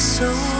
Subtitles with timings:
[0.00, 0.59] soul.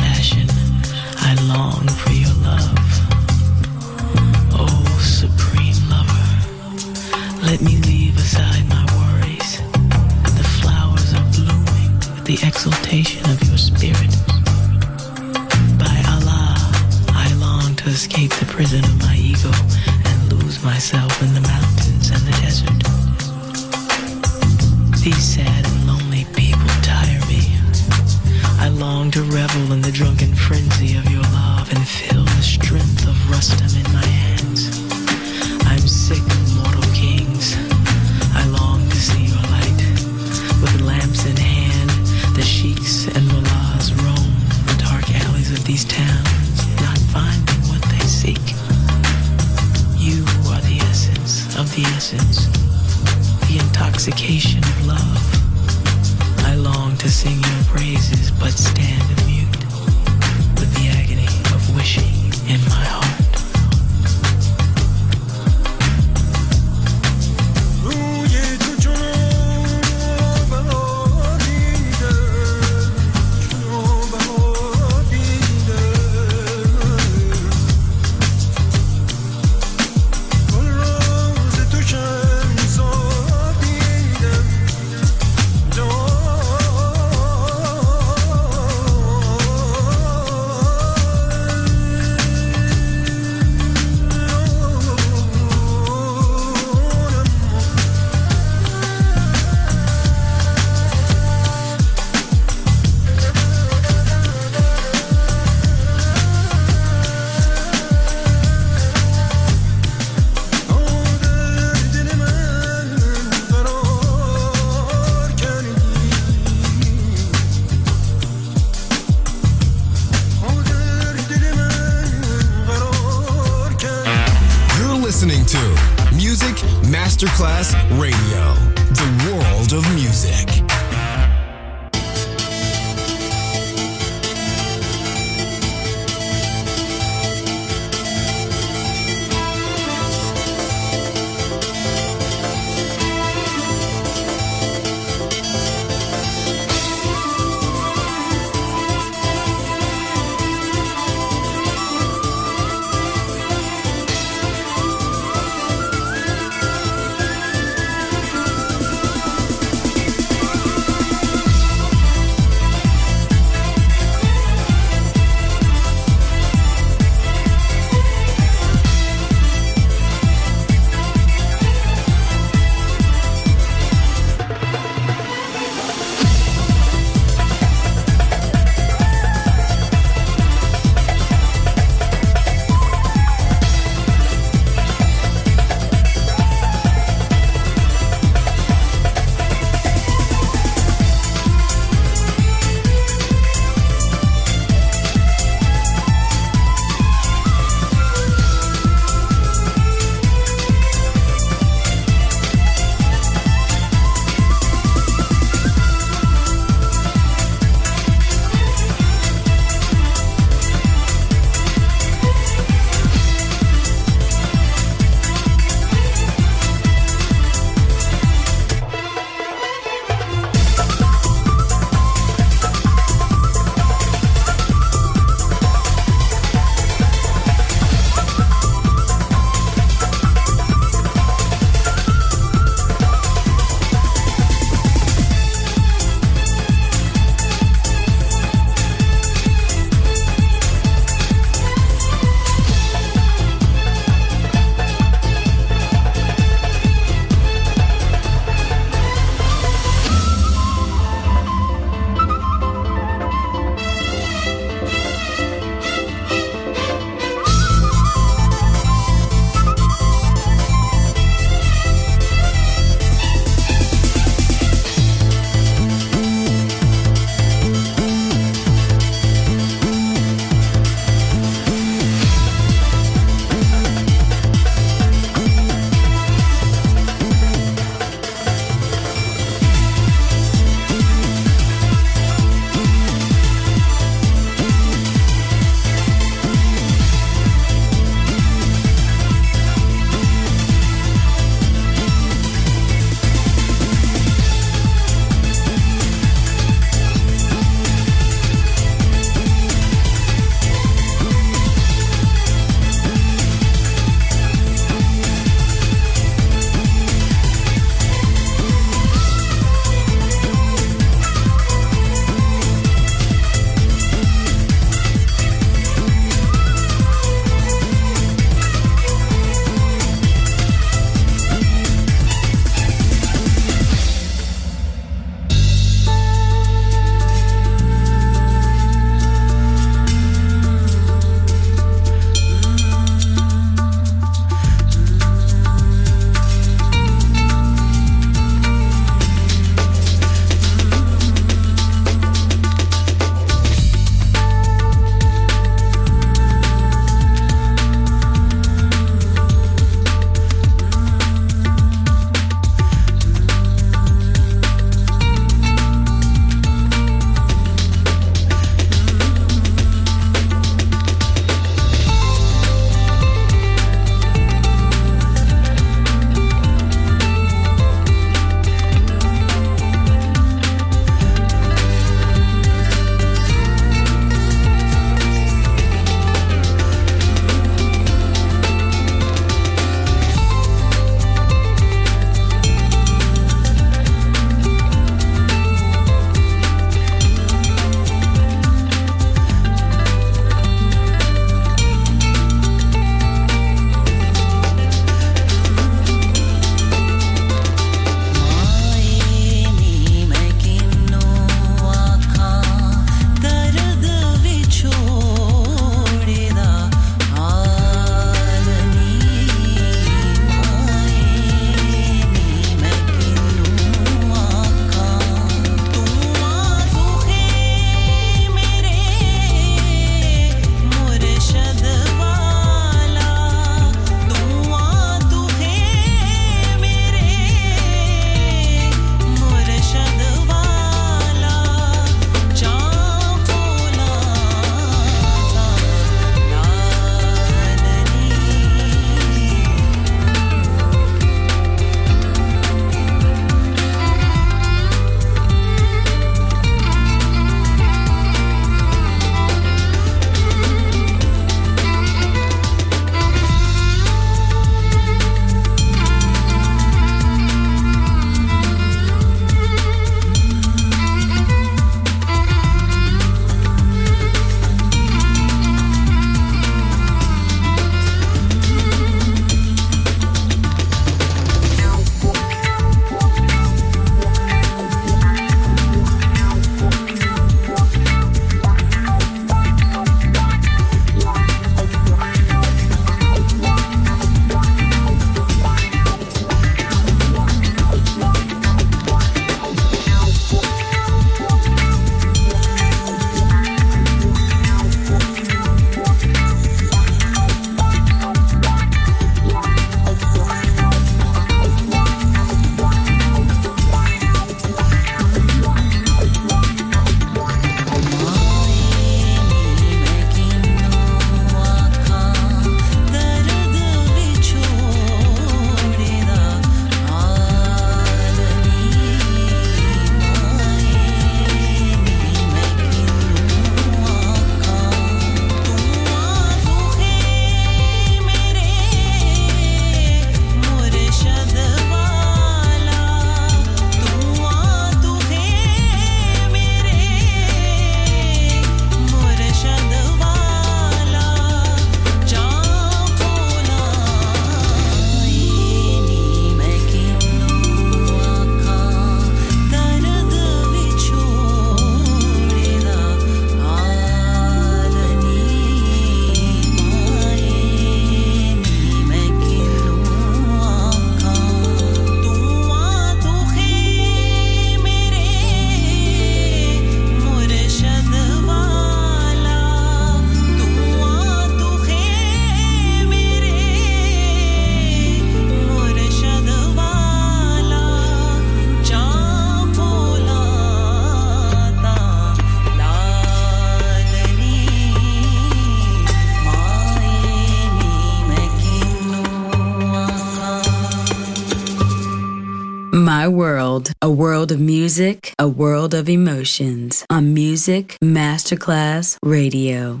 [594.12, 600.00] World, a world of music, a world of emotions on Music Masterclass Radio.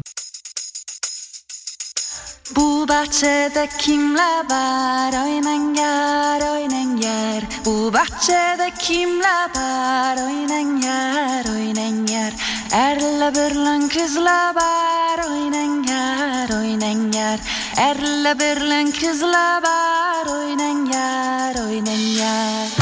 [2.56, 12.06] Bu bahçede kimler var oynan yar oynan yar Bu bahçede kimler var oynan yar oynan
[12.06, 12.32] yar
[12.72, 17.40] Erle birlen kızlar var oynan yar oynan yar
[17.76, 22.81] Erle birlen kızlar var oynan yar oynan yar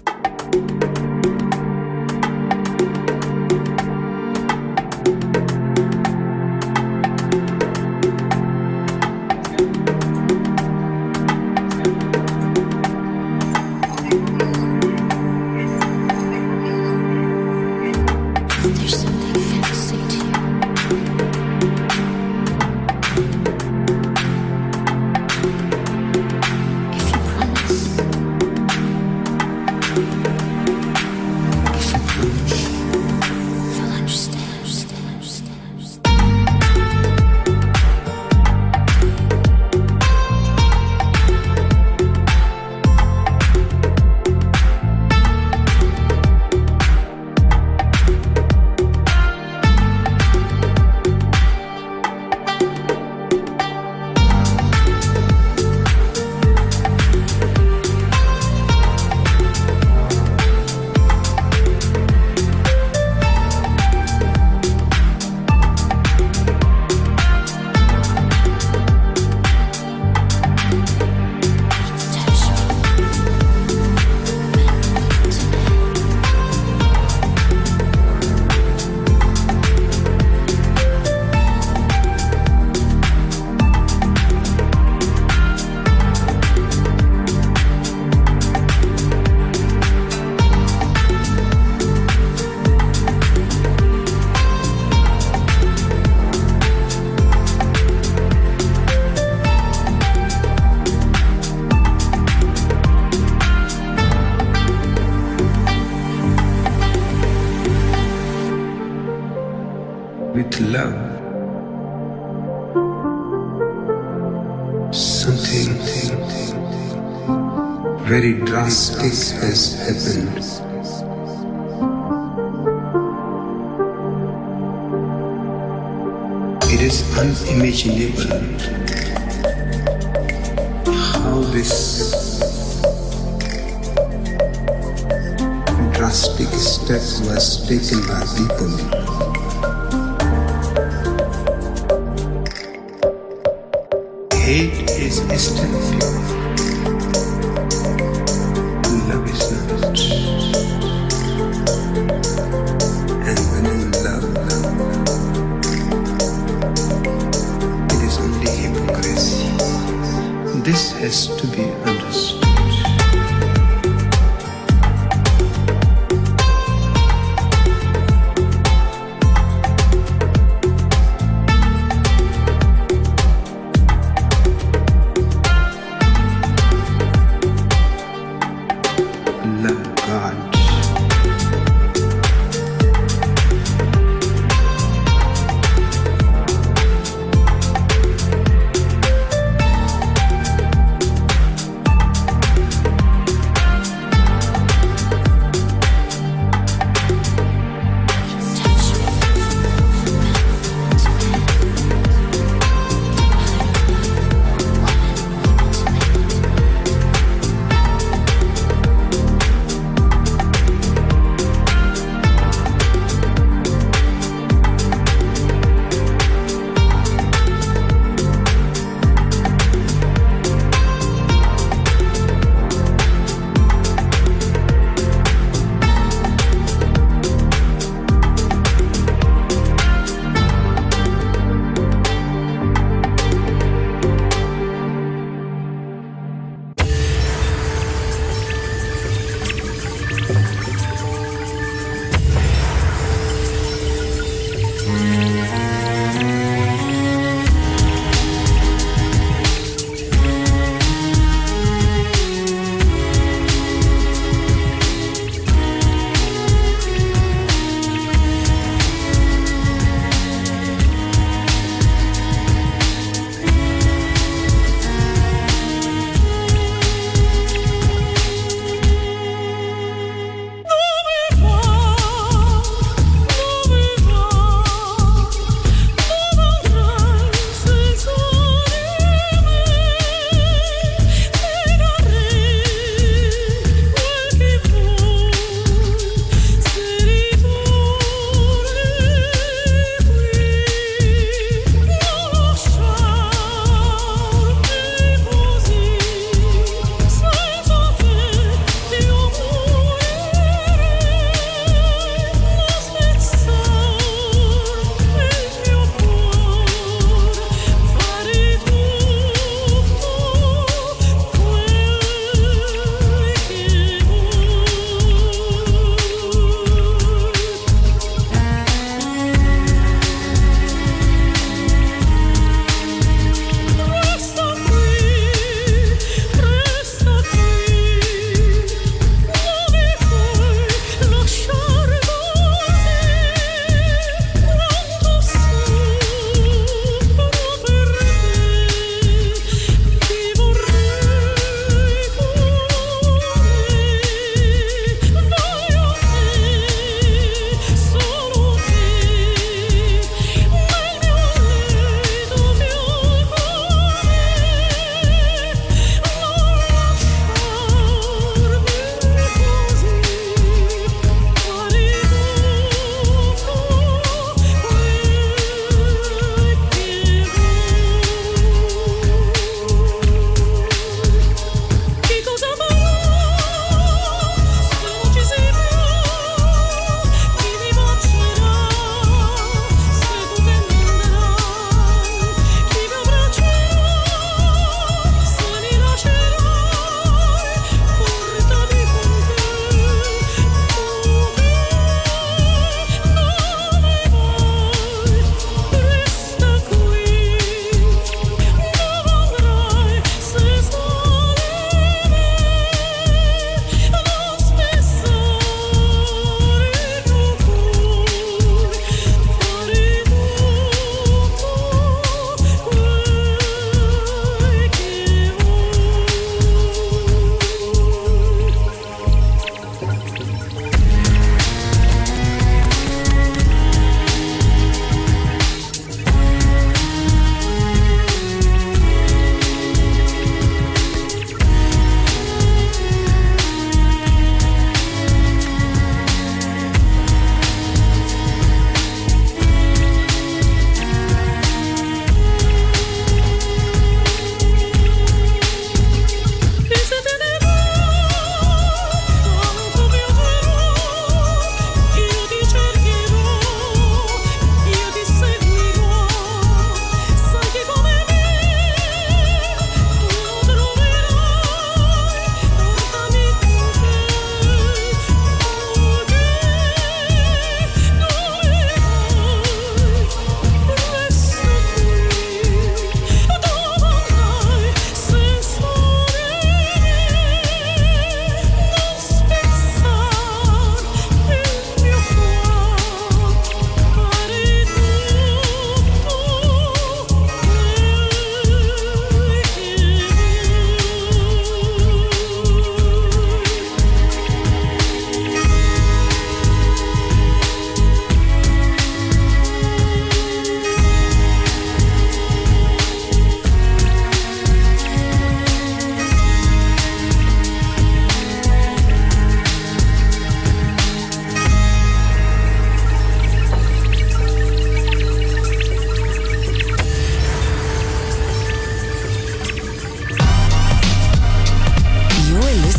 [119.93, 120.30] Jesús.